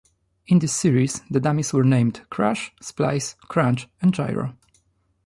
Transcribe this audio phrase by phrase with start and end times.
[0.47, 4.57] In this series, the dummies were named Crash, Splice, Crunch, and Gyro.